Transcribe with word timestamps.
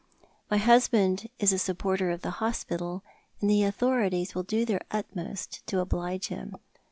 My 0.49 0.57
husband 0.57 1.29
is 1.37 1.53
a 1.53 1.59
supporter 1.59 2.09
of 2.09 2.23
the 2.23 2.31
hospital, 2.41 3.03
and 3.39 3.47
the 3.47 3.61
authorities 3.61 4.33
will 4.33 4.41
do 4.41 4.65
their 4.65 4.81
utmost 4.89 5.61
to 5.67 5.79
oblige 5.79 6.29
him. 6.29 6.55